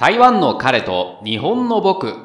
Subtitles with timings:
[0.00, 2.24] 台湾の彼と日本の僕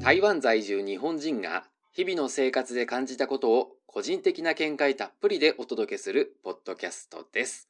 [0.00, 7.68] 台湾在住日本人が日々の生活で感じたことを個人的な見解たっぷりでお届けするポッドキャストです。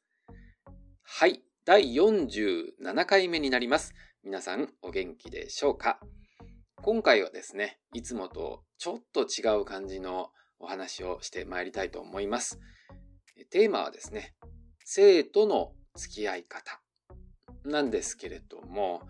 [1.01, 3.95] はい、第47回目になります。
[4.23, 5.99] 皆さんお元気でしょうか？
[6.83, 12.59] 今回はですね、いつもとちょっと違う感じのお話をしてまいりたいと思います。
[13.49, 14.35] テーマはですね、
[14.85, 16.79] 性との付き合い方
[17.65, 19.01] なんですけれども、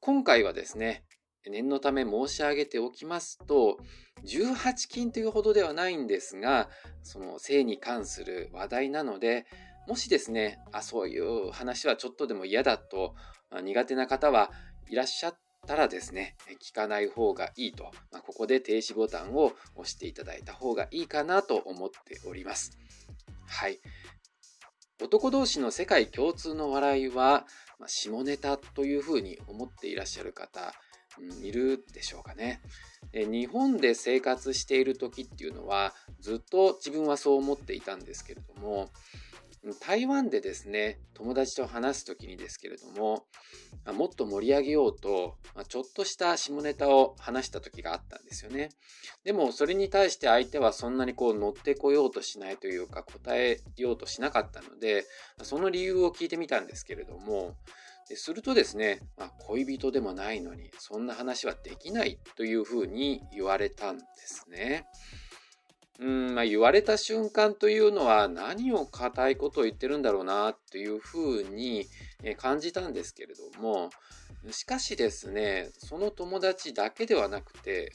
[0.00, 1.04] 今回はですね、
[1.46, 3.76] 念のため申し上げておきますと、
[4.24, 6.70] 18禁というほどではないんですが、
[7.02, 9.44] その性に関する話題なので、
[9.90, 13.16] もしですね、あ、そういう話はちょっとでも嫌だと、
[13.60, 14.52] 苦手な方は
[14.88, 22.78] いらっしゃったらですね、聞かない方がいいと、まあ、ここで停止ボタンを押していただいた方がいいかなと思っております。
[23.48, 23.80] はい。
[25.02, 27.44] 男同士の世界共通の笑いは、
[27.80, 30.72] まあ、下ネタというふうに思っていらっしゃる方、
[31.18, 32.60] うん、いるでしょうかね。
[33.12, 38.90] 日本で生活している時っていうのはずっと自分はそう思っていたんですけれども
[39.80, 43.24] 台湾でですね友達と話す時にですけれども
[43.94, 45.36] もっと盛り上げようと
[45.68, 48.70] ちょっとした下ネタを話した時があったんですよね
[49.22, 55.04] でもそれに対して相手はそんなにこう乗ってこようとしないというか答えようとしなかったので
[55.42, 57.54] その理由を聞いてみたんですけれども
[58.16, 64.86] するとですね、まあ、恋人でもないのにそんな話はできないというふうに言われたんですね。
[66.00, 71.86] うんまあ、言われた瞬間というのは何を固いことを言ってるんだろうなというふうに
[72.38, 73.90] 感じたんですけれども
[74.50, 77.92] しかしですねその友達だけではなくて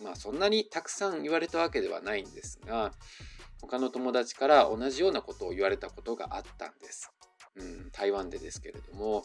[0.00, 2.92] まあそんなにたくさん言われたわけではないんですが
[3.60, 7.10] 他の友達から同じようなことを言われたことがあったんです。
[7.56, 9.24] うん、台湾でですけれども、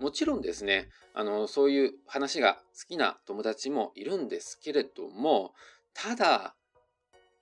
[0.00, 5.54] もちろんですね、あの、そういう話が好きな友達もいるんですけれども、
[6.00, 6.54] ただ、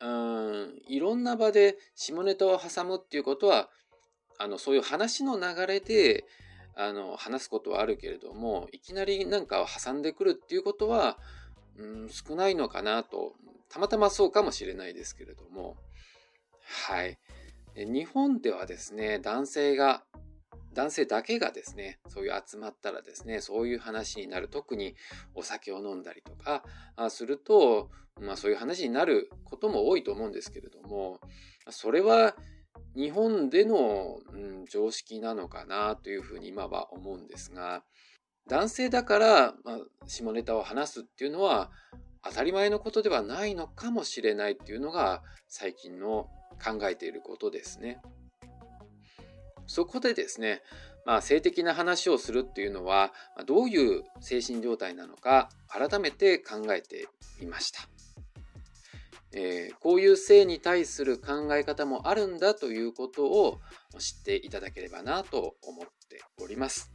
[0.01, 3.69] うん、いろんな場で下ネタを挟むっていうことは、
[4.39, 6.25] あの、そういう話の流れで、
[6.75, 11.19] あの、話すことはあるけれども、いきなりなんかを挟んでくるっていうことは、
[11.77, 13.35] うん、少ないのかなと、
[13.69, 15.77] たまたまそうかもしれないですけれども、
[16.89, 17.19] はい。
[17.75, 20.03] 日本ではですね、男性が、
[20.77, 24.49] 男性だけがですね、そういう集まったらですね、そういう話になる。
[24.49, 24.95] 特に
[25.35, 26.63] お酒を飲んだりとか
[27.09, 31.19] すると、まあそういう話になることも多いと思うんですけれども、
[31.71, 32.37] それは
[32.95, 37.83] 日本での、うん、常識なのかなというふうに今は思うんですが、
[38.47, 41.71] 男性だから、まあ、下ネタを話すっていうのは
[42.23, 46.29] 当たり前のことではないのかもしれないっていうのが最近の
[46.63, 48.01] 考えていることですね。
[49.67, 50.63] そこでですね、
[51.05, 53.13] まあ、性的な話をするっていうのは
[53.47, 57.09] どういう精神状態なのか改めて考えて
[57.41, 57.89] みました。
[59.33, 63.61] えー、こういう性に対する考え方もあるんだということを
[63.99, 66.91] 知っていただければなと思っております。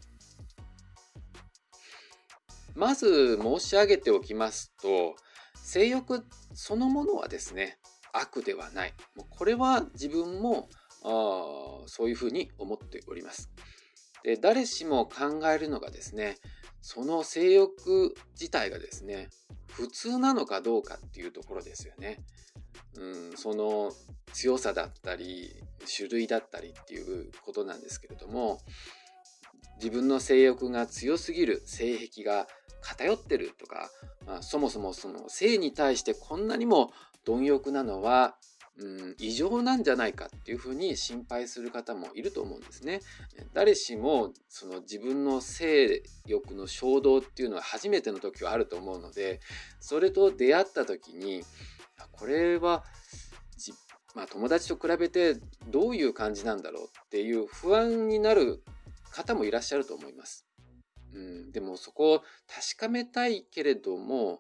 [2.74, 5.16] まず申し上げておきますと
[5.56, 7.78] 性欲そのものはですね
[8.14, 8.94] 悪ではない。
[9.16, 10.68] もうこれは自分も
[11.04, 13.50] あそういうふうに思っております。
[14.24, 16.38] で誰しも考えるのがですね
[16.82, 19.30] その性欲自体がですね
[19.70, 22.20] 普通なのかどうかっていうところですよね。
[22.98, 23.92] うん、その
[24.34, 25.64] 強さだったり
[25.96, 28.60] 種類だったりっていうことなんですけれども
[29.78, 32.48] 自分の性欲が強すぎる性癖が
[32.82, 33.90] 偏ってるとか、
[34.26, 36.92] まあ、そもそもその性に対してこんなにも
[37.26, 38.36] 貪欲なのは、
[38.78, 43.02] うん、異常なんじゃないかっていうふうに心配する方もいると思うんですね。
[43.54, 49.40] 誰しもその自分の性欲の衝動っていうのは初めての時はあると思うので
[49.80, 51.44] それと出会った時に
[52.12, 52.84] これは
[54.14, 55.38] まあ、友達と比べて
[55.68, 58.64] どういう感じなんだろうっていう不安になる
[59.12, 60.46] 方もいらっしゃると思います。
[61.14, 64.40] うん、でもそこを確かめたいけれども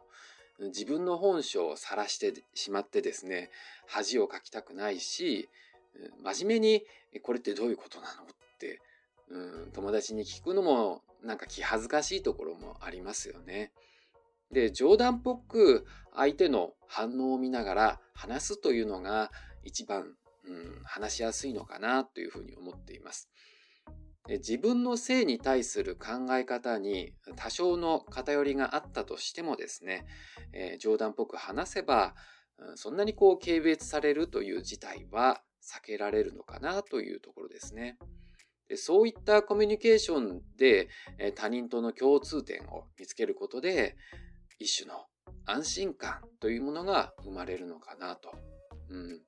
[0.59, 3.49] 自分の本性を晒してしまってですね
[3.91, 5.49] 恥をかきたくないし
[6.23, 6.85] 真面目に
[7.21, 8.25] これってどういうことなのっ
[8.57, 8.79] て、
[9.29, 13.71] うん、友達に聞くのもなんか気恥ずかしいところもありますよね。
[14.51, 19.31] で冗談っぽく相手の反応を見ながら話すというのが
[19.63, 20.15] 一番、
[20.45, 23.29] うん、話しやすいのかなというふうに思っています。
[24.27, 30.05] 自分の性に対する考え方に多少の偏りがあったとしてもですね、
[30.53, 32.13] えー、冗談っぽく話せば、
[32.75, 37.97] そんなにこう軽蔑されるという事態は避けられるのかなというところですね。
[38.67, 40.87] でそういったコミュニケーションで
[41.35, 43.97] 他人との共通点を見つけることで
[44.59, 45.05] 一種の
[45.45, 48.31] 安心感というものが生まれるのかなと。
[48.89, 49.21] うん、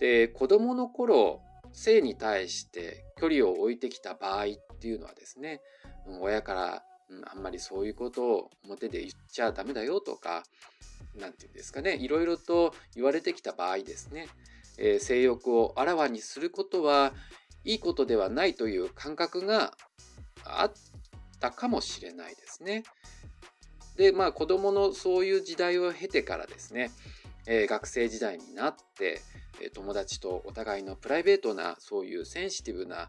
[0.00, 1.40] で子供の頃
[1.72, 4.48] 性に対して距離を置いてきた場合っ
[4.80, 5.60] ていうのはですね
[6.20, 6.82] 親から
[7.32, 10.42] あんまりそういうことを表で言っちゃダメだよとか
[11.16, 14.28] 何て言うんですかねいろいろと言われてきた場合ですね、
[14.78, 17.12] えー、性欲をあらわにすることは
[17.64, 19.74] いいことではないという感覚が
[20.44, 20.72] あっ
[21.40, 22.84] たかもしれないですね。
[23.96, 26.90] でまあ子供のそういう時代を経てからですね、
[27.46, 29.20] えー、学生時代になって
[29.74, 33.08] 友達とお互いのプライベートなそういうセンシティブな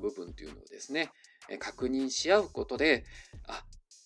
[0.00, 1.10] 部分というのをですね
[1.58, 3.04] 確認し合うことで
[3.46, 3.62] あ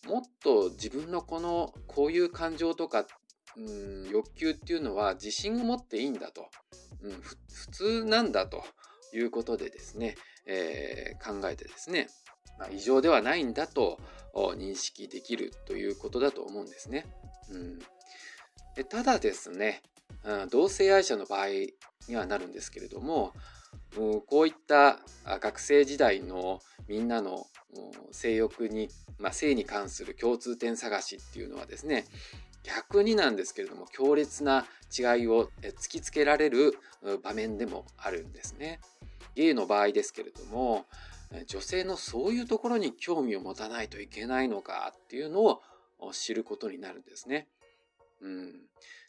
[0.08, 3.06] もっと自分のこのこういう感情とか
[3.56, 6.46] うん欲求っていうのは自信を持っていいんだと、
[7.02, 7.36] うん、普
[7.68, 8.64] 通なんだと
[9.12, 10.16] いうことでですね、
[10.46, 12.08] えー、考えてですね、
[12.58, 13.98] まあ、異常ではないんだと
[14.34, 17.06] 認識できるということだと思うんですね。
[17.50, 17.78] うん、
[18.74, 19.82] でただですね、
[20.24, 21.46] うん、同性愛者の場合
[22.08, 23.32] にはなるんですけれども、
[23.96, 27.46] うん、こういった学生時代のみんなの
[28.10, 28.88] 性欲に、
[29.18, 32.04] まあ、性に関する共通点探しっていうのはですね
[32.66, 34.66] 逆になんですけれども強烈な
[34.96, 36.74] 違いを突きつけられる
[37.22, 38.80] 場面でもあるんですね。
[39.36, 40.86] ゲイの場合ですけれども
[41.46, 45.62] 女性のそういうところに興味を持たないといけないのかっていうのを
[46.12, 47.46] 知ることになるんですね。
[48.20, 48.52] うん、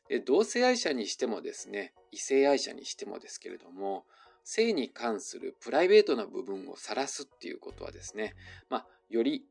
[0.10, 4.06] で同性愛者にしてもですね異性愛者にしてもですけれども
[4.44, 8.36] 性に関するプライベートな部分を晒すっていうことはですね、
[8.70, 9.46] まあ、より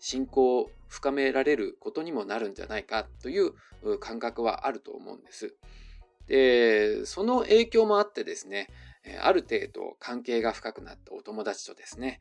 [0.00, 3.52] 信仰を深められることにもなるんじゃないかという
[4.00, 5.54] 感覚はあると思うんです。
[6.26, 8.68] で、その影響もあってですね、
[9.22, 12.20] ある程度関係が深くなったお友達とですね、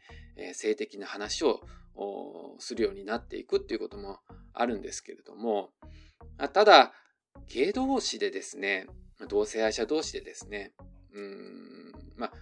[0.54, 1.62] 性的な話を
[2.60, 4.20] するようになっていくっていうことも
[4.54, 5.72] あるんですけれども、
[6.54, 6.94] ただ、
[7.48, 8.88] 芸同士でですね、
[9.28, 10.74] 同性愛者同士でですね、
[11.14, 12.34] うん、まあ、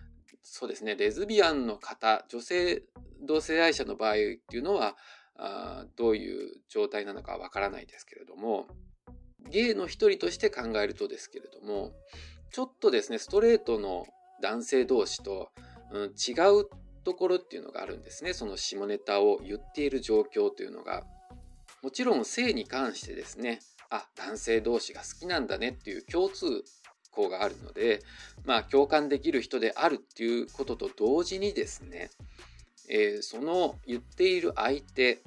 [0.43, 2.83] そうですね、レズビアンの方、女性
[3.21, 4.95] 同性愛者の場合っていうのは、
[5.37, 8.67] あどういう状態なのかわからないですけれども、
[9.49, 11.91] ゲイの一人として考えるとですけれども、
[12.51, 14.05] ちょっとですね、ストレートの
[14.41, 15.49] 男性同士と、
[15.91, 16.69] うん、違う
[17.03, 18.33] ところっていうのがあるんですね。
[18.33, 21.05] その下ネタを言っている状況というのが。
[21.81, 23.59] もちろん性に関してですね、
[23.91, 26.63] あ、男性同士が好きなんだねっていう共通
[27.11, 28.01] 項があるので、
[28.43, 32.09] まあ共感できる人であるっていうことと同時にですね、
[32.89, 35.21] えー、その言っている相手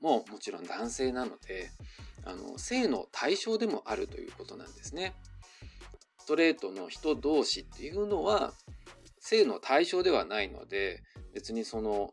[0.00, 1.70] ももちろん男性なので
[2.24, 5.14] あの性の対象でもあるということなんですね。
[6.18, 8.52] ストレートの人同士っていうのは
[9.18, 11.02] 性の対象ではないので
[11.34, 12.10] 別にその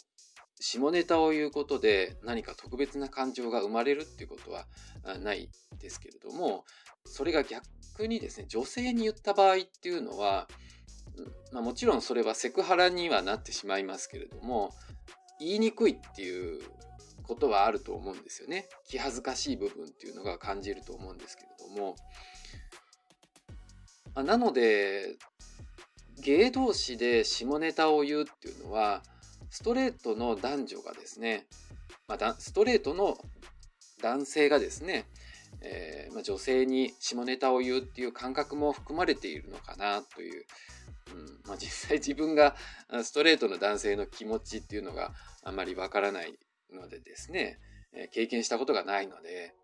[0.59, 4.65] 下ネタを言うことで何か特別な感情が生まれるっていうことは
[5.19, 6.65] ないですけれども
[7.05, 10.47] それが逆にですね女性に言った場合っていうのは、
[11.51, 14.71] まあ、もちろんそれはセクハラにはなってしまいますけれども
[15.39, 16.61] 言いにくいっていう
[17.23, 18.67] ことはあると思うんですよね。
[18.87, 21.95] 気恥ずかしい部分っていうのが感じると思うんですけれども。
[24.15, 25.15] あなので、
[26.23, 29.03] 芸同士で下ネタを言うっていうのは、
[29.51, 31.45] ストレートの男女がですね、
[32.07, 33.17] まあ、ストレートの
[34.01, 35.05] 男性がですね、
[35.61, 40.45] えー、まあ、女性に下ネタを言うっていう感覚も含まれているのかなという
[41.13, 41.39] うん。
[41.47, 42.55] まあ、実際自分が
[43.03, 46.37] ストレートの男性の気持ちっていうのがあまりわからない
[46.73, 47.59] のでですね、
[47.93, 49.55] え経験したことがないので、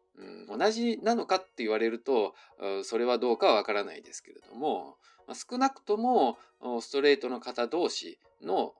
[0.49, 2.35] うん、同じなのかって言われると
[2.83, 4.97] それはどうかはわからないですけれども、
[5.27, 6.37] まあ、少なくとも
[6.81, 8.73] ストレートの方同士の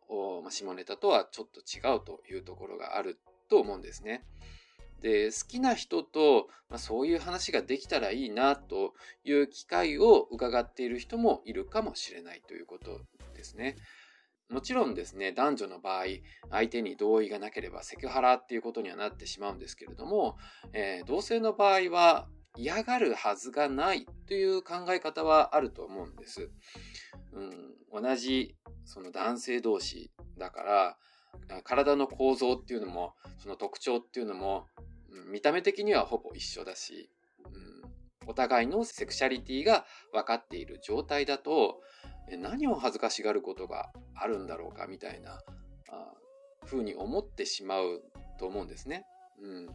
[0.50, 4.24] 下ネタとはちょっと違うというところがあると思うんですね。
[5.04, 8.94] で好きな人と、まあ、そういう話ができたらいいなと
[9.26, 13.02] いう機会を伺っている人もいるかもしれないということ
[13.36, 13.76] ですね。
[14.50, 16.06] もちろんですね、男女の場合、
[16.50, 20.38] 相手に同意がなければセクハラっていうことにはなってしまうんですけれども、
[20.72, 26.50] えー、同性の場合は嫌がるはずがないという考え方はあると思うんです。
[27.34, 28.56] うん、同じ
[28.86, 30.98] その男性同士だから、
[31.64, 34.68] 体の構造っていうのも、その特徴っていうのも
[35.32, 37.10] 見た目的にはほぼ一緒だし、
[37.46, 41.82] うん、お互いのセクシャリティが分かっている状態だと
[42.38, 45.40] 何を恥ずかしがることがあるんだろうかみたいな
[46.66, 48.02] ふうに思ってしまう
[48.40, 49.06] と思うんですね。
[49.42, 49.70] うん、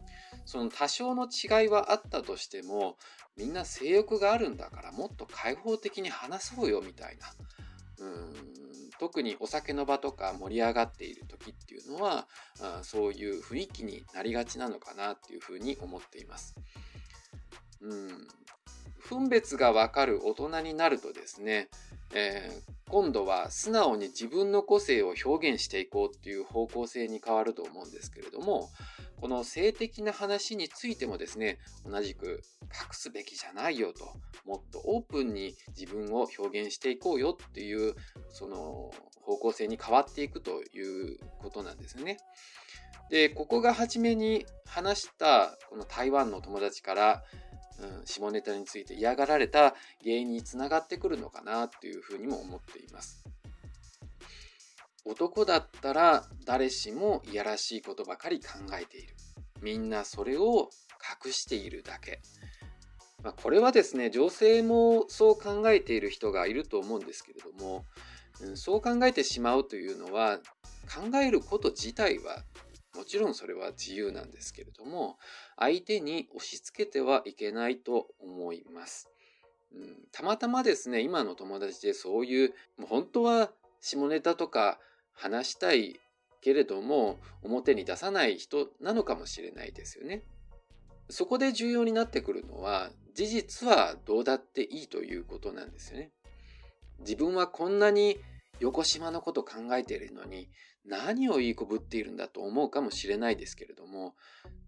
[0.45, 2.97] その多少の違いはあったとしても
[3.37, 7.27] みんな性欲があるんだからもっと開放的に話そうよみたいな、
[7.99, 8.68] うん、
[8.99, 12.27] 特にお酒の場とか盛り上がっている時っていうのは
[12.61, 16.55] あそういう雰囲気になりがちなのかなっていうふうに思っています。
[17.81, 18.27] うん、
[19.09, 21.69] 分別がわかる大人になるとですね、
[22.13, 28.69] えー、今度は素直に自分の個性を表現していこうっていう方向性に変わると思うんですけれども
[29.19, 34.05] この性的な話についてもですね同じく隠すべきじゃないよと
[34.45, 37.95] もっとオープンに自分を表現していこうよっていう
[38.29, 42.17] その方向性に変わっていくということなんですね。
[43.09, 47.23] でここが初めに話したこの台湾の友達から
[47.81, 53.23] うん、下ネタについて嫌がられた原因につながってくるのかなというふうにも思っています。
[55.05, 59.15] 男だったら誰しもいやらしいことばかり考えている。
[59.61, 60.69] みんなそれを
[61.25, 62.21] 隠しているだけ。
[63.23, 67.85] まあ、これはですね、女性もそう考えている人がいると思うんですけれども、
[68.41, 70.39] うん、そう考えてしまうというのは、
[70.87, 72.43] 考えること自体は
[72.95, 75.17] もちろんそれは自由なんですけれども、
[75.57, 79.09] 相手に押し付けてはいけないと思います。
[79.71, 82.53] うん、たまたまですね、今の友達でそういう、
[82.87, 84.79] 本当は下ネタとか
[85.13, 85.99] 話したい
[86.41, 90.23] けれども、表に出さない人なのかもしれないですよね。
[91.09, 96.11] そこで重要になってくるのは、事実はどうだっていいということなんですよね。
[96.99, 98.19] 自分はこんなに
[98.59, 100.49] 横島のこと考えているのに、
[100.85, 104.15] 何をいいこぶっているんだと思うかもしれないですけれども、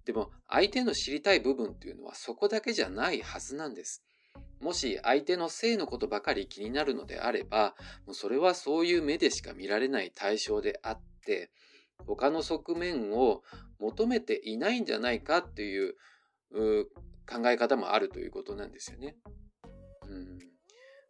[0.06, 4.04] でも相手の知りたい部分っていうのはそこだけじゃないはずなんです。
[4.60, 7.76] もし相手の性のことばかり気になるのであれば、
[8.06, 11.52] もうそれはそういう目でしか見られない対象であって、
[12.06, 13.44] 他の側面を
[13.80, 15.96] 求めていないんじゃないかっていう
[17.28, 19.16] 考え方もあるということなんですよね。
[20.08, 20.40] うん、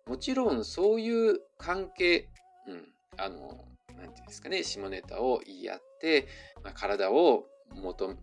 [0.06, 2.30] もちろんそういう関係、
[2.68, 3.66] うん、あの、
[4.02, 6.28] なんていうんですかね、下ネタを言い合って、
[6.64, 8.16] まあ、体を求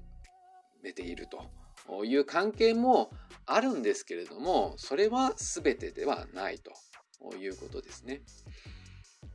[0.83, 3.11] めているという関係も
[3.47, 6.73] あるんですけれども、それは全てではないと
[7.37, 8.23] いうことですね。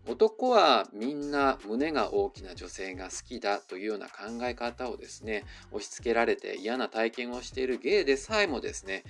[0.05, 9.05] 男はみんな胸が大きな女性が好きだというような考え方をですね、押し付けられて嫌な体験をしているゲイでさえもですね、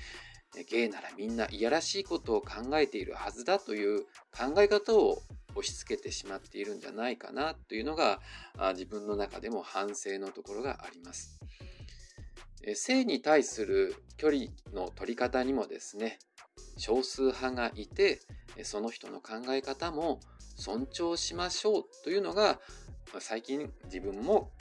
[0.69, 5.17] ゲイならみんないやらしいことを考えているはずだという考え方を
[5.55, 8.19] 押し付けてしまっているんじゃないかなというのが
[8.73, 11.39] 自分の中でも反省のところがあります。
[12.75, 16.19] 性に対する距離の取り方にもですね、
[16.77, 18.21] 少数派がいて、
[18.63, 20.19] その人の考え方も
[20.55, 22.59] 尊重しましょうというのが、
[23.19, 24.51] 最近自分も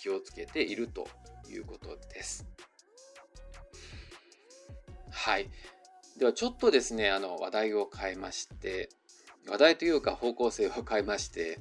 [0.00, 1.08] 気をつけていると
[1.48, 2.46] いうことです。
[5.10, 5.48] はい。
[6.18, 8.90] ではちょっとですね、あの話題を変えまして、
[9.48, 11.58] 話題というか方向性を変えまして、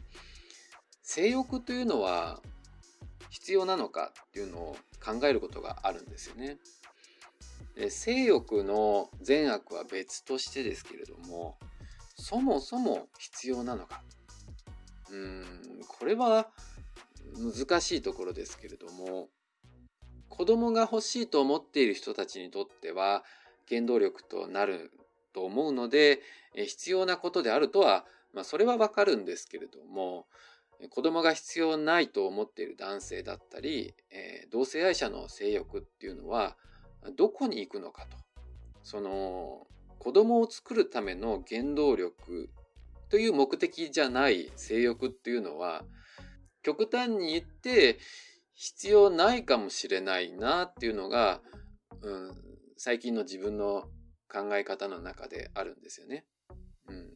[1.04, 2.42] 性欲というのは
[3.30, 6.58] 必要なのかっていうのを考えることがあるんですよね。
[7.76, 11.58] で性欲の善悪は別としてですけれども、
[12.16, 14.02] そもそも必要なのか。
[15.12, 15.46] うん、
[15.88, 16.50] これは
[17.38, 19.30] 難しいところですけれども、
[20.30, 23.24] 子供が欲しいと思っている人たちにとっては
[23.70, 24.92] 原動力となる
[25.36, 26.22] と思うので、
[26.56, 30.28] 必要なことであるとは、まあ、それはわかるんですけれども、
[30.90, 36.56] 子供が必要ないと思っている男性だったり、えー、同性愛者の性欲っていうのは
[37.18, 38.18] どこに行くのかと。
[38.84, 39.68] その
[40.00, 42.50] 子供を作るための原動力
[43.10, 45.84] という目的じゃない性欲っていうのは
[46.62, 47.98] 極端に言って
[48.54, 51.42] 必要ないかもしれないなっていうのが、
[52.02, 52.32] うん、
[52.78, 53.86] 最近の自分の
[54.36, 56.26] 考え方の中であるんですよね。
[56.90, 57.14] うん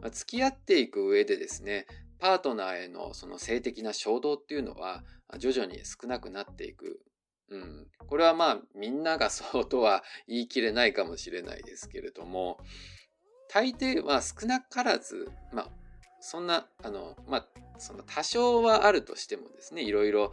[0.00, 1.86] まあ、付き合っていく上でですね
[2.20, 5.02] パートナーへのその性的な衝動っていうのは
[5.38, 7.00] 徐々に少なくなっていく。
[7.48, 12.58] うん、これはまあみんながそうとは言い切れないかもしれないですけれども
[13.48, 15.68] 大抵は少なからずまあ
[16.20, 17.46] そんなあのまあ
[17.78, 20.32] その多少はあるとしてもですねいろいろ、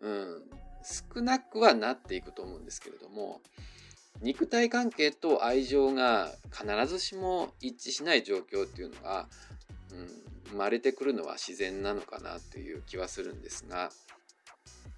[0.00, 0.42] うん、
[1.14, 3.42] 少なくはなっていくと思うんですけれども
[4.22, 9.28] 肉体関係と愛情が必ずしも一致しない状況っていうのは、
[9.92, 10.08] うん、
[10.50, 13.90] 生まれてくるのは自然なのかなという気はするんですが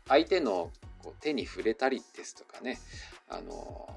[0.09, 0.71] 相手の
[1.03, 2.79] こう手に触れたりですとかね
[3.29, 3.89] あの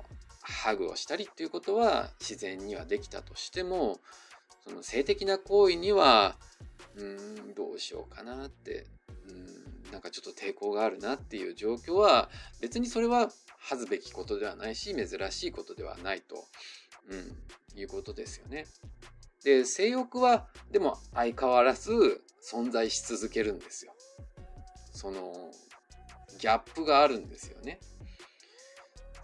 [0.42, 4.00] ハグをしたりっていうことは自然にはできたとしても
[4.68, 6.36] その性的な行為には
[6.96, 8.88] うんどうしようかなって
[9.28, 12.30] うんなんかちょっと抵抗があるなっていう状況は
[12.62, 16.46] 別にそれは恥ずべきことではないし珍しいことではないと、
[17.10, 18.66] うん、いうことですよね。
[19.44, 23.94] で性欲はでも相変わらず存在し続けるんですよ。
[24.92, 25.34] その
[26.40, 27.80] ギャップがあるんですよね。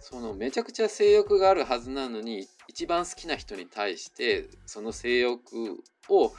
[0.00, 6.32] そのめちゃくちゃ性欲があるはずなのに一番好きな人に対してその性欲を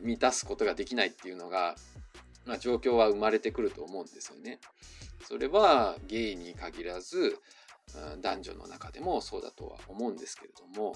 [0.00, 1.74] 満たすことができないっていうのが、
[2.46, 4.58] まあ、状況は生まれてくると思うんですよね。
[5.26, 7.38] それはゲイに限らず
[8.20, 10.94] 男女の中でもそうだとは思うんですけれども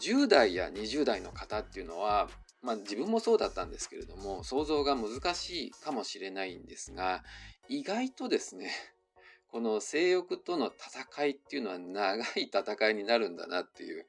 [0.00, 2.28] 10代や20代の方っていうのは、
[2.62, 7.22] まあ、自分もそうだったんですけれども想像が難しいかもしれないんですが
[7.68, 8.70] 意外とですね
[9.48, 14.06] この性欲との戦いっていうのは長い戦いになるんだなっていう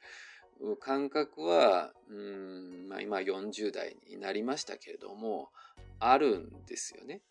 [0.80, 5.50] 感覚はうん、まあ、今40代になりましたけれども
[6.00, 7.22] あるんですよね。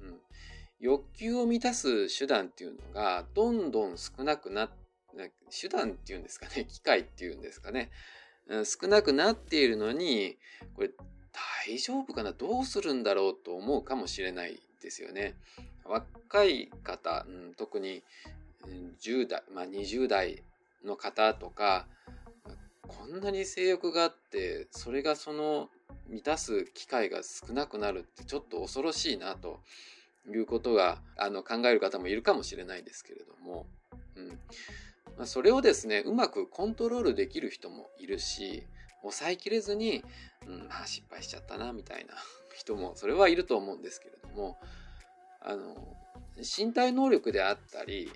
[0.00, 0.20] うん、
[0.80, 4.88] 欲求を満たす手段っていうのがどんどん少なくなって
[5.50, 7.90] 手段っていうんですかね 機械っていうんですかね、
[8.46, 10.38] うん、少なくなっているのに
[10.74, 10.90] これ
[11.66, 15.34] 大丈夫かなどうするんだろうと思うかもしれないですよね。
[15.84, 18.02] 若い方、うん、特に
[19.00, 20.42] 10代、まあ、20代
[20.84, 21.86] の方とか
[22.88, 25.68] こんなに性欲があってそれがその
[26.08, 29.60] 満たす機会が少なくなるってちょっと恐ろしいなと
[30.26, 33.66] いうことがあの考える方もいるかもしれないですけれども、
[34.16, 34.28] うん。
[35.16, 38.64] まあ、それをですねうまくコントロールできる人もいるし
[39.02, 40.04] 抑えきれずに、
[40.46, 42.14] うん、あ失敗しちゃったなみたいな
[42.54, 44.58] 人もそれはいると思うんですけれども。
[45.40, 45.96] あの
[46.38, 48.10] 身体能力であったり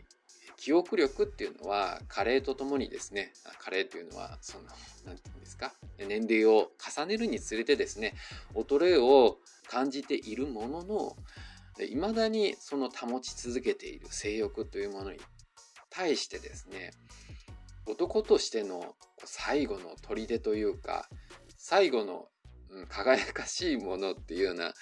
[0.62, 4.64] 記憶力っていうのは加齢とともにですね加齢というのはその
[5.04, 8.14] 何て言うんですか年齢を重ねるにつれてですね
[8.54, 9.38] 衰えを
[9.68, 11.16] 感じているものの
[11.90, 15.18] いまだにその保ち続けている性欲というものに
[15.90, 16.92] 対してですね
[17.88, 21.08] 男としての最後の砦というか
[21.56, 22.26] 最後の
[22.88, 24.74] 輝かしいものっていうような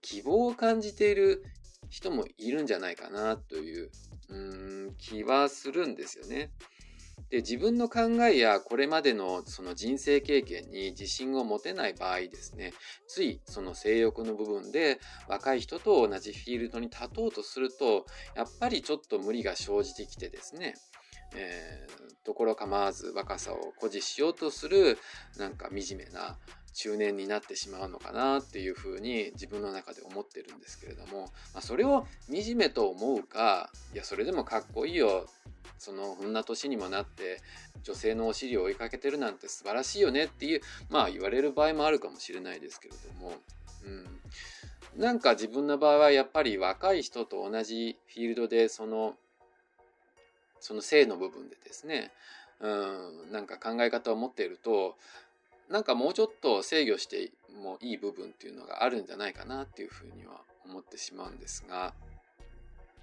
[0.00, 1.44] 希望を感じている
[1.90, 3.90] 人もいるんじゃないかなという
[4.32, 6.50] うん気はするんですよね。
[7.30, 12.74] で自分の考えやこれまでのその人生経験に自信を持てない場合ですね
[13.06, 20.74] ついその性欲の部分で若い人と同じフィールドに立とうとするとやっぱりちょっと無理が生じてきてですね
[21.34, 24.98] えー、ところ構わず若さを誇示しようとする
[25.38, 26.36] なんか惨めな
[26.74, 35.26] 中年になってしまうのかなっていうふうに自分の中で思ってるんですけれども、まあ、それを惨めと思うかいやそれでもかっこいいよ
[35.78, 37.40] そのこんな年にもなって
[37.82, 43.32] 女性のお尻を追いかけてるなんて素晴らしいよねっていうまあ言われる場合もあるかもしれないですけれども、
[44.94, 49.14] うん、なんか自分の場合はやっぱり若い人と同じフィールドでその
[50.60, 52.12] その性の部分でですね
[52.60, 52.68] う
[53.28, 54.96] んなんか考え方を持っていると
[55.68, 57.30] なんかもうちょっと制御して
[57.62, 61.94] もいい部分っていうのがあるんじゃないかなっていうふうには思ってしまうんですが、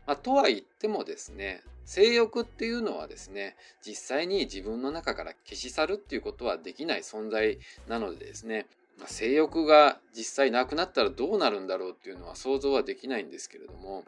[0.06, 8.68] まあ、とは言ってもですね性欲っていうのはですね実際に自分の中から消し去るっていうことはできない存在なのでですね、
[9.00, 14.04] まあ、性欲が実際なくなったらどうなるんだろうっていうのは想像はできないんですけれども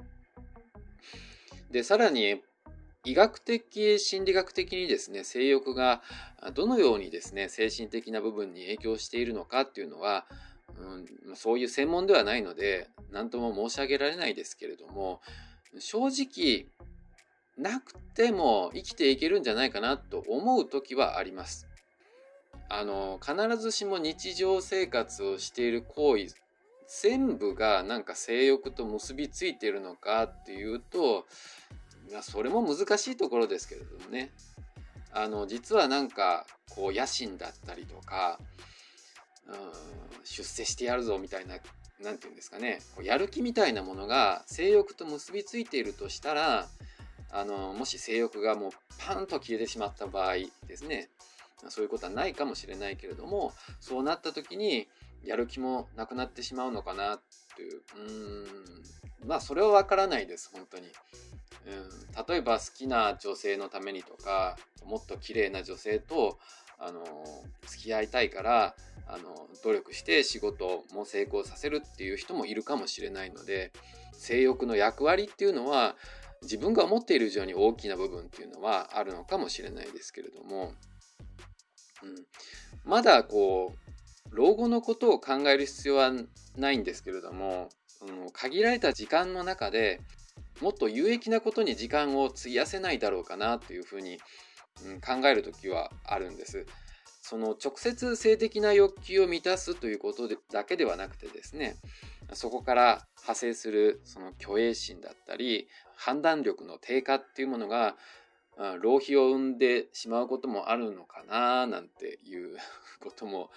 [1.71, 2.41] でさらに
[3.03, 6.01] 医学的心理学的にですね性欲が
[6.53, 10.25] どのようにですね精神的な部分に影響しているのかっていうのは、
[10.77, 15.19] うん、そういう専門ではないので何とも申し上げられないですけれども
[15.79, 16.67] 正直
[17.57, 21.67] なくても生きていけるんじゃないかなと思う時はあります。
[22.69, 26.27] あの必ずしも日常生活をしている行為
[26.87, 31.25] 全部がなんか性欲と結びついているのかっていうと
[32.21, 34.31] それも難しいところですけれどもね。
[35.13, 38.39] あの実はなんかこう野心だったりとか、
[39.47, 39.55] うん、
[40.23, 41.55] 出世してやるぞみたいな
[42.01, 42.79] 何て言うんですかね。
[42.95, 46.67] こうやる気みたいなものが性欲と結びついているとしたら
[47.31, 50.35] あのもし性欲がもうパンと消えてしまった場合
[50.67, 51.09] ですね。
[51.69, 54.87] そういうことはないかもしれないけれどもそうなった時に
[55.23, 57.19] やる気もなくなってしまうのかな
[57.55, 57.81] という。
[59.23, 59.27] うん。
[59.27, 60.87] まあそれは分からないです本当に。
[61.67, 66.39] うん、例えば好きな女性のためにとかもっと綺麗な女性と
[66.79, 67.03] あの
[67.67, 68.75] 付き合いたいから
[69.07, 73.71] あの努力して仕事も成功させるっていう人もいるかもしれないので
[74.13, 75.95] 性欲の役割っていうのは
[76.41, 80.73] 自分が思っている以上に大きな部分っていうのはあるのかもしれないですけれども、
[82.03, 82.15] うん、
[82.83, 83.90] まだこう
[84.31, 86.11] 老後のことを考える必要は
[86.57, 87.69] ないんですけれども、
[88.33, 90.01] 限られた時間の中で
[90.61, 94.19] もっと有益なことに時間を費やせないだろうかなというふうに、
[94.85, 96.65] うん、考える時はあるんです。
[97.21, 101.75] その直接性的な欲求を満たすということでだけではなくてですね
[102.33, 107.95] そこから派生するその虚栄心だったり判断力の低下っていうものが
[108.81, 112.57] 浪費を生んでしまうこともあるのかななんていう
[112.99, 113.49] ことも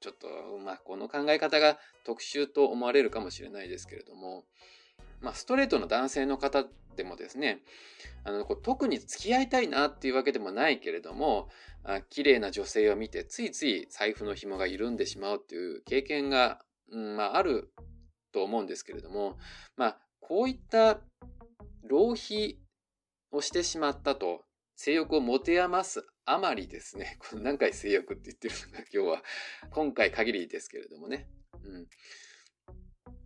[0.00, 0.28] ちょっと
[0.64, 4.44] まあこの考え方が特殊と思われるかもしれないですけれども
[5.20, 6.64] まあストレートの男性の方
[6.96, 7.60] でもですね
[8.24, 11.48] あのこう特に付き合いたいなっていうわけでもないけれども
[11.84, 17.72] あ綺麗な女性を見てついつい財布の紐が緩んでしまうっていう経験が、うんまあ、ある
[18.32, 19.38] と思うんですけれども
[19.76, 21.00] まあこういった
[21.88, 22.58] 浪費
[23.30, 24.42] をしてしまったと
[24.76, 29.24] 性欲を持て余すあまりですね、 この何回性欲って言ってるのか 今日は
[29.70, 31.26] 今回限りですけれどもね、
[31.64, 31.88] うん。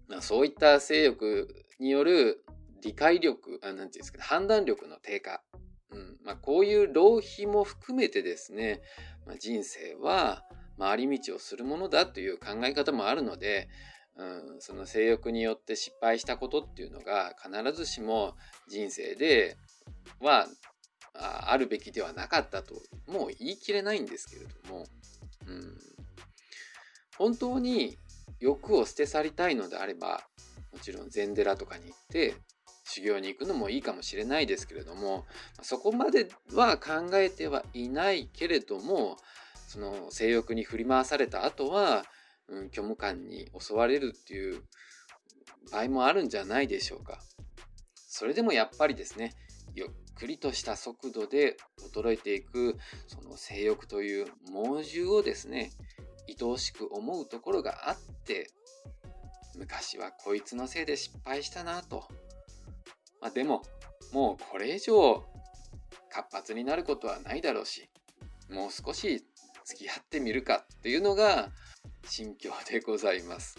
[0.06, 2.44] まあ、そういった性欲による
[2.80, 5.42] 理解力、あなんていうんですか、判断力の低下、
[5.90, 6.18] うん。
[6.22, 8.82] まあ、こういう浪費も含めてですね、
[9.26, 10.46] まあ、人生は
[10.78, 13.68] 回り道をするものだという考え方もあるので、
[14.14, 14.24] う
[14.56, 18.36] ん、その性欲によって失敗したことっていうのが必ずしも
[18.68, 19.56] 人生で
[20.20, 20.46] は
[21.14, 22.74] あるべきではなかったと
[23.06, 24.86] もう言い切れないんですけれども、
[25.46, 25.78] うん、
[27.18, 27.98] 本当に
[28.40, 30.22] 欲を捨て去りたいのであれば
[30.72, 32.34] もちろん禅寺とかに行って
[32.84, 35.24] 修行に行くのもいいかもしれないですけれども
[35.62, 39.16] そこまでは考えてはいないけれども
[39.68, 42.04] その性欲に振り回された後は、
[42.48, 44.62] うん、虚無感に襲われるっていう
[45.70, 47.18] 場合もあるんじゃないでしょうか。
[47.94, 49.32] それでもやっぱりですね
[50.22, 51.56] くりとした速度で
[51.92, 55.72] 衰えていくその性欲という猛獣をですね
[56.28, 58.48] 愛おしく思うところがあって
[59.58, 62.04] 昔はこいつのせいで失敗したなと、
[63.20, 63.62] まあ、でも
[64.12, 65.24] もうこれ以上
[66.08, 67.90] 活発になることはないだろうし
[68.48, 69.24] もう少し
[69.64, 71.48] 付き合ってみるかっていうのが
[72.06, 73.58] 心境でございます。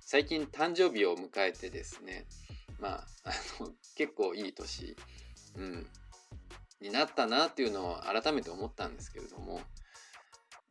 [0.00, 2.26] 最近誕生日を迎えてですね
[2.82, 4.96] まあ、あの、結構いい年、
[5.56, 5.86] うん、
[6.80, 9.60] になったなっていうのを改めて思ったんですけれども、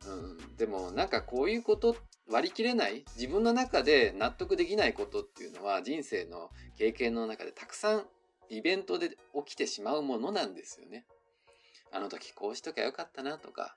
[0.06, 1.96] うん、でもなんかこういうこと
[2.28, 8.04] 割り切れない自分の中で納得できないことっていうのは人生の経験の中でたくさん
[8.48, 9.10] イベントで
[9.46, 11.04] 起きてしまうものなんですよね。
[11.90, 13.76] あの時こうしときゃよかったなとか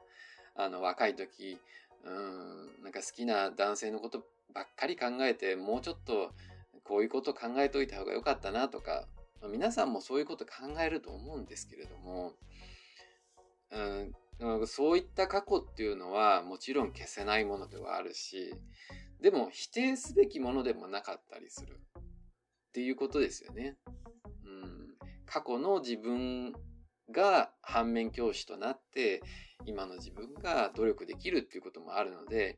[0.55, 1.59] あの若い時
[2.03, 6.31] うんなんか好きな男性のことばっかり考えてもうちょっと
[6.83, 9.05] こういうこと考えといた方が良かったなとか、
[9.45, 12.33] まあ、皆さんもそういうこと考えると思うんですけれども、
[14.39, 18.55] うん、そういった過去っていうのはもちろん消せないものではあるし
[19.21, 22.01] でも否定すべきものでもなかったりするっ
[22.73, 23.77] ていうことですよね。
[24.43, 24.95] うん、
[25.27, 26.53] 過去の自分
[27.11, 29.21] が反面教師となって
[29.67, 32.57] 今の自分が努力できるっていうこともあるので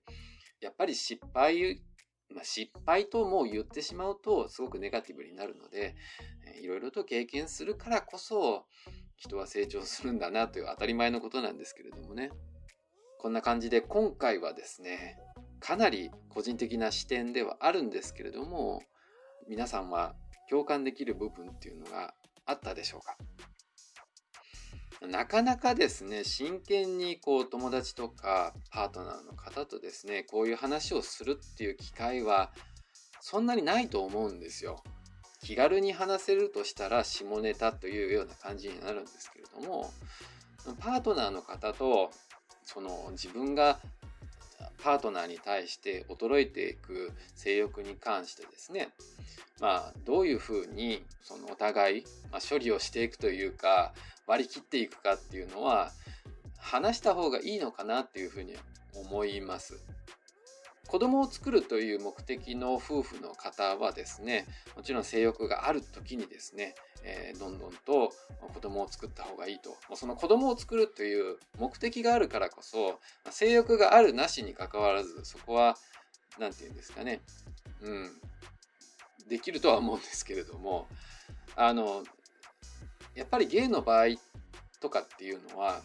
[0.62, 1.82] やっぱり失敗
[2.30, 5.96] まあ、失敗とも言ってしまうとすごくネガティブになるので、
[6.56, 8.66] えいろいろと経験するからこそ
[9.16, 12.32] 人は成長するんだなという当たり前のことなんですけれどもね。
[13.20, 15.18] こんな感じで今回はですね、
[15.60, 18.84] かなり個人的な視点ではあるんですけれども、
[19.50, 20.14] 皆さんは
[20.50, 22.14] 共感できる部分っていうのが
[22.46, 23.18] あったでしょうか？
[25.02, 32.52] なかなかですね、真剣にこう友達とかパートナーの方とですね、こういう話をするっていう機会は
[33.22, 34.84] そんなにないと思うんですよ。
[35.44, 39.92] 気軽に話せるとしたら下ネタというような感じになるんですけれども、
[40.80, 42.12] パートナーの方と
[42.64, 43.80] その自分が
[44.84, 48.90] パートナーに対して衰えていく性欲に関してですね、
[49.60, 52.04] まあ、どういうふうにそのお互い、
[52.50, 53.94] 処理をしていくというか
[54.28, 55.92] 割り切っていくかっていうのは
[56.58, 58.56] 話した方がいいのかなっていうふうに
[58.94, 59.82] 思います。
[60.88, 68.14] 子供を作るという目的の夫婦の方はですねもちろん性欲がある時にですね、えー、どんどんと
[68.54, 75.76] 子供を作った方がいいとその子供を作るという目的があるからこそ性欲があるなしにかかわらずそこは
[76.40, 77.20] 何て言うんですかね
[77.82, 78.10] うん
[79.28, 80.88] できるとは思うんですけれども
[81.58, 82.04] あの
[83.18, 84.06] やっぱりゲイの場合
[84.80, 85.82] とかっていうのは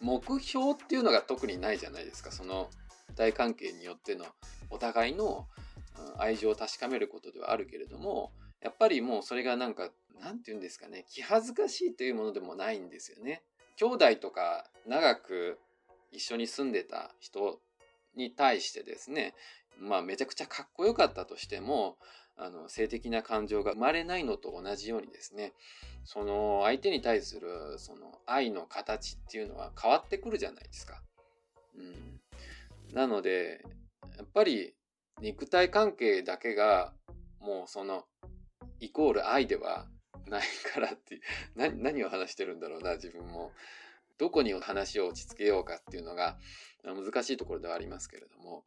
[0.00, 2.68] 目標っていうのが特にないじゃないですかその
[3.16, 4.26] 大関係によっての
[4.70, 5.46] お互いの
[6.18, 8.30] 愛情を確かめることではあるけれども
[8.62, 9.90] やっぱりもうそれがなんか
[10.22, 13.42] なんて言うんですかね気恥ずかしいというものでもないんですよね。
[13.76, 15.58] 兄弟とか長く
[16.12, 17.60] 一緒に住んでた人
[18.14, 19.34] に対してですね、
[19.78, 21.96] まあめちゃくちゃかっこよかったとしても、
[22.40, 25.52] あの、性的な感情が生まれないのと同じようにですね、
[26.04, 31.02] その相手に対するその愛の形っていうのは変わってくるじゃないですか。
[31.76, 32.20] うん。
[32.94, 33.62] なので、
[34.16, 34.74] やっぱり
[35.20, 36.94] 肉体関係だけが
[37.40, 38.04] もうその
[38.80, 39.86] イコール愛では
[40.26, 41.20] ないからっていう
[41.56, 43.52] 何何を話してるんだろうな自分も
[44.18, 46.38] どこに話を落ち着けようかっていうのが
[46.84, 48.64] 難しいところではありますけれども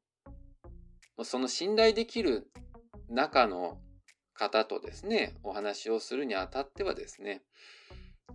[1.24, 2.52] その信頼できる
[3.14, 3.78] 中の
[4.34, 7.42] 方とですねお話をするにあたってはですね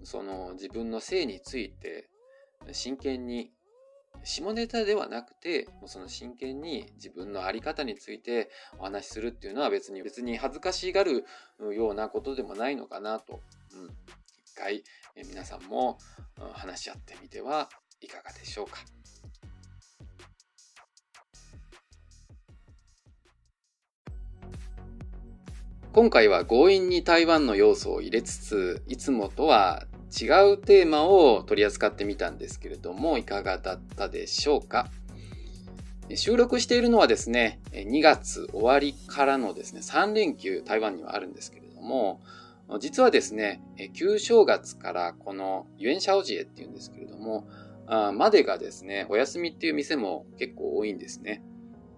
[0.05, 2.09] その自分の性について
[2.73, 3.51] 真剣に
[4.25, 11.25] 下ネタではなくて、もうその真剣に自分の在り方についてお話しするっていうのは別に別に恥ずかしがる
[11.73, 13.41] ようなことでもないのかなと、
[13.75, 13.85] うん、
[14.45, 14.83] 一回
[15.17, 15.99] 皆さんも
[16.53, 17.69] 話し合ってみては
[18.01, 18.79] いかがでしょうか。
[25.99, 29.83] 今回は強引に台湾の要素を入れつつ、いつもとは
[30.17, 34.93] 違うテーマを取り扱ってみたんですけれども、いかがだったでしょうか？
[36.15, 42.21] 収録しているのはですね、2月終わりからのですね、3連休台湾にはあるんですけれども、
[42.79, 43.61] 実はですね、
[43.93, 47.49] 旧正月からこのユエンシャオジエっていうんですけれども、
[48.15, 51.43] までがですね、お休みっていう店も結構多いんですね。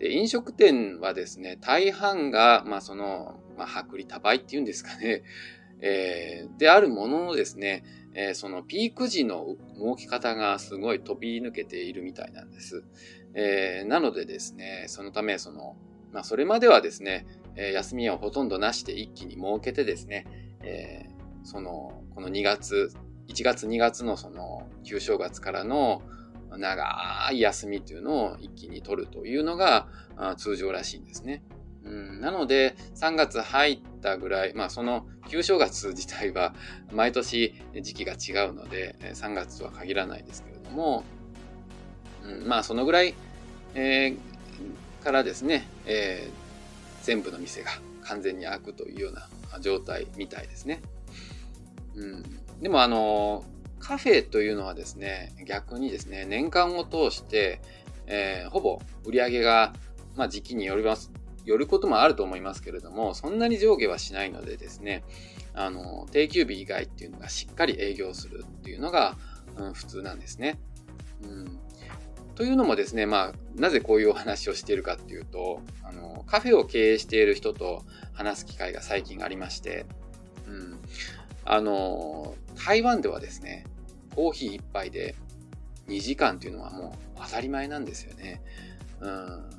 [0.01, 5.23] で飲食店はですね、大半が、まあその、まあ、薄利多売っていうんですかね、
[5.83, 7.85] えー、であるもののですね、
[8.15, 12.83] えー、そのピーク時の動き方がすごい飛び抜けているみたいなんです。
[13.35, 15.77] えー、なのでですね、そのため、その、
[16.13, 20.25] まあ、それまではですね、えー、休みをほとんどなしで一気に設けてですね、
[20.63, 22.91] えー、その、この2月、
[23.29, 26.03] 1月2月のその旧正月からの
[26.59, 29.89] 長い休みというのを一気に取るというのが
[30.37, 31.43] 通常らしいんですね。
[31.85, 36.55] うん、なので、3月入ったぐらい、まあその旧正月自体は
[36.93, 41.05] 毎年時期が違うので、3月とは限らないですけれども、
[42.25, 43.15] うん、まあそのぐらい、
[43.75, 47.71] えー、からですね、えー、全部の店が
[48.03, 49.29] 完全に開くというような
[49.61, 50.83] 状態みたいですね。
[51.95, 52.23] うん、
[52.61, 53.45] でもあの、
[53.81, 57.61] カフェというのはですね、逆にですね、年間を通して、
[58.07, 59.73] えー、ほぼ売り上げが、
[60.17, 61.11] まあ時期によります
[61.45, 65.03] よることもあると思いますけれども、そんなに上下はしないのでですね、
[65.55, 69.17] あの、定休日以外っていうのがしっかり営業するっていうのが、
[69.57, 70.61] うん、普通なんですね。
[71.23, 71.59] うん、
[72.35, 79.87] というのもですね、まあ、なぜこういうお話をしているかっていうと、あの、カフェを経営している人と話す機会が最近ありまして、
[80.47, 80.79] うん、
[81.45, 83.65] あの、台湾ではですね、
[84.15, 85.15] コーヒー一杯で
[85.89, 88.41] 2時間っていうのはもう当たり前なんですよね。
[89.01, 89.51] うん、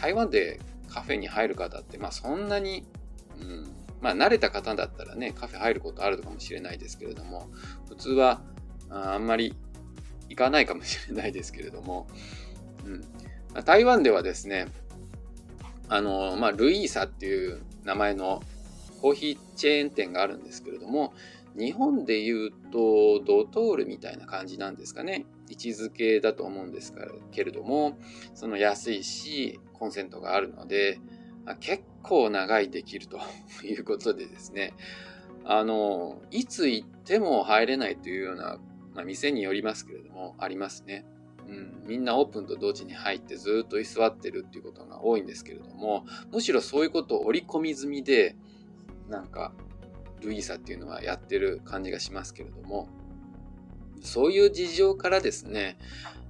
[0.00, 2.84] 台湾でカフェに入る方って、まあそんなに、
[3.40, 3.66] うん、
[4.00, 7.48] まあ慣れた方だったらね、カフェ入ることあるかもしれないですけれども、
[7.88, 8.42] 普通は
[8.90, 9.54] あんまり
[10.28, 12.06] 行かないかもしれないですけれども、
[12.84, 14.66] うん、台湾ではですね、
[15.88, 18.42] あの、まあ、ルイーサっていう名前の
[19.02, 21.12] コーヒーチェーン店があるんですけれども、
[21.56, 25.26] 日本で言うとドトールみたいな感じなんですかね。
[25.48, 26.94] 位置づけだと思うんです
[27.30, 27.98] けれども、
[28.34, 30.98] その安いし、コンセントがあるので、
[31.60, 33.18] 結構長いできると
[33.64, 34.74] いうことでですね、
[35.44, 38.58] あの、いつ行っても入れないというような、
[38.94, 41.04] まあ、店によりますけれども、ありますね。
[41.48, 48.36] うん、みんなオープンと同時に入ってずっと居座ってるっていうことが多いんですけれども、むしろそういうことを織り込み済みで、
[49.08, 49.52] なんか、
[50.22, 52.88] ルイサっていうのはやってる感じがしますけれども、
[54.02, 55.78] そういう事情からですね、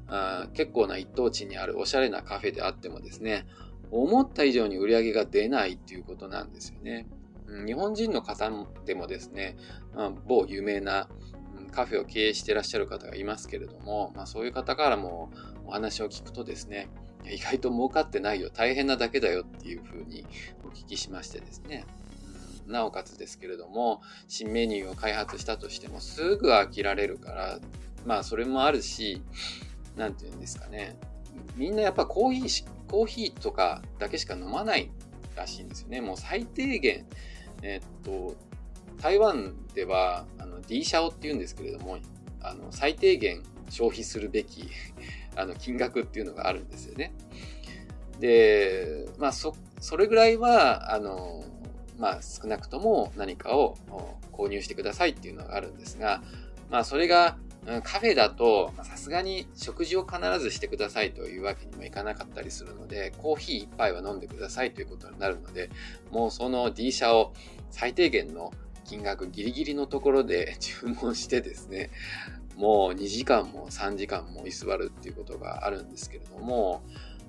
[0.08, 3.46] あ結構な一等地にあるおしゃれなカフェであってもですね、
[3.90, 7.06] 思った以上に売り上げが出ないっていうことなんですよね。
[7.66, 8.50] 日本人の方
[8.86, 9.56] でもですね、
[10.26, 11.08] 某有名な
[11.70, 15.30] カフェを経営してらっしゃる方がいますけれども、まあ、そういう方からも
[15.66, 16.88] お話を聞くとですね、
[17.24, 20.24] 意外と儲かってないよ、大変なだけだよっていうふうに
[20.64, 21.84] お聞きしましてですね、
[22.66, 27.58] なおかつですけれども、新メニューを開発したとしてもすぐ飽きられるから、
[28.06, 29.22] まあそれもあるし、
[29.96, 30.96] なんて言うんですかね。
[31.56, 34.90] みんなやっぱコーヒー、コーヒーとかだけしか飲まない
[35.36, 36.00] らしいんですよね。
[36.00, 37.06] もう最低限、
[37.62, 38.34] えっと、
[39.00, 41.98] 台湾では、あの、D シャオって言うんですけれども、
[42.40, 44.68] あの、最低限消費するべき、
[45.36, 47.12] あの、金額っていうのがあるんですよね。
[48.20, 51.44] で、まあ、そ、それぐらいは、あの、
[51.98, 53.76] まあ、少なくとも何かを
[54.32, 56.22] 購入してくださいっていうのがあるんですが、
[56.70, 57.36] まあ、それが
[57.84, 65.70] カフェだと、さすがに食事を必ずしてくださいというわけにもいかなかったりするので、コーヒー一杯は飲んでくださいということになるので、
[66.10, 67.32] もうその D 社を
[67.70, 68.52] 最低限の
[68.84, 71.90] 金額ギリギリのところで 注文してですね、
[72.56, 76.82] もう2時間も3時間も居座るっていうことがあるんですけれども、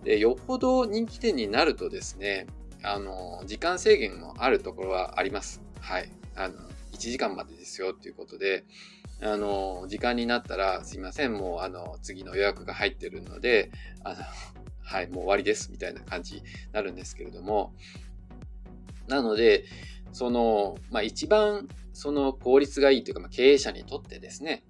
[0.04, 2.47] でよっぽど人気店になるとですね、
[2.83, 5.61] あの、時間制限もあるところはあります。
[5.79, 6.11] はい。
[6.35, 6.55] あの、
[6.91, 8.65] 1時間までですよっていうことで、
[9.21, 13.71] あの、時間になったら、すいません、もう、あの、次の予約が入ってるので、
[14.03, 14.17] あの、
[14.83, 16.43] はい、もう終わりです、みたいな感じに
[16.73, 17.73] なるんですけれども、
[19.07, 19.63] なので、
[20.11, 24.63] その、まあ、一番、その効率がいいというか、まあ、経営者にとってですね、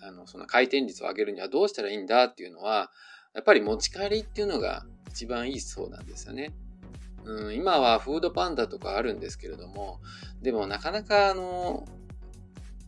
[0.00, 2.90] あの、その回転率を上げるにはどうしたらいいんだっていうのは、
[3.34, 6.52] やっぱり持ち帰りっていうのが一番いいそうなんですよね。
[7.24, 10.00] うん、今はフードパンダとかあるんですけれども、
[10.42, 11.86] でもなかなかあの、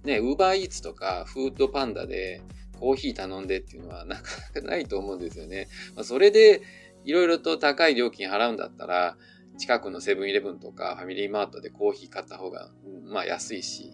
[0.04, 2.42] ね、ウーバーイーツとかフードパンダで
[2.80, 4.22] コーヒー頼んでっていうのはなか
[4.54, 5.68] なかないと思うんですよね。
[5.94, 6.62] まあ、それで
[7.04, 9.16] いろいろと高い料金払うんだったら、
[9.58, 12.70] 近くのセブンイレブンとかファミリーマートでコーヒー買った方が、
[13.04, 13.92] まあ安いし、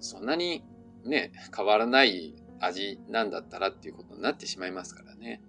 [0.00, 0.64] そんなに
[1.04, 5.40] ね、変わらない味なんだったらっていうことになってしまいますからね。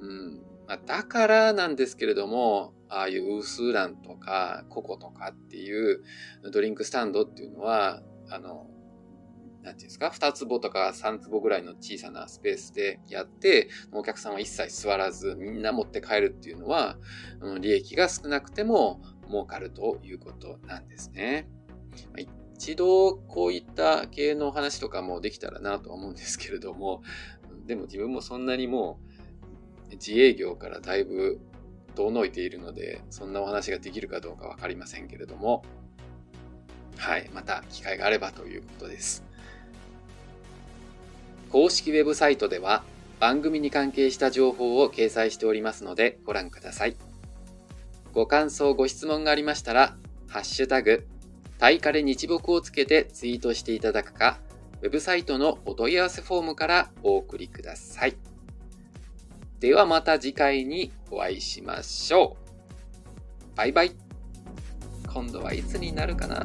[0.00, 0.42] うん。
[0.86, 6.02] だからなんですけれども、ああいうウースーランとかココとかっていう
[6.52, 8.66] ドリンクスタンドっていうのは、あの、
[9.62, 16.96] なんていうんですか、二坪とか三坪ぐらいの小さなスペースでやって、お客さんは一切座らず、みんな持って帰るっていうのは、
[17.60, 21.48] 利益が少なくても儲かるということなんですね。
[22.56, 27.02] 一度こういった経営の話とかもできたらなと思うんですけれども、
[27.66, 29.00] でも自分もそんなにも
[29.90, 31.40] う自営業からだいぶ
[31.96, 35.64] 遠のいているので、そんなお話ができるかどうかわかりませんけれども、
[36.96, 39.24] はい、また機会があればということです。
[41.50, 42.84] 公式ウェブサイトでは
[43.18, 46.96] 番組に関係した情報を掲載しておりますのでご覧ください。
[48.12, 51.06] ご感想、ご質問がありましたら、ハッシュタグ、
[51.58, 54.38] タイカレ日木をつけてツイートしていただくか、
[54.82, 58.16] ウェブサイトのお問い合わせフォームからお送りください。
[59.60, 62.36] ではまた次回にお会いしましょ
[63.54, 63.56] う。
[63.56, 63.92] バイバイ。
[65.12, 66.42] 今度はいつになるかな？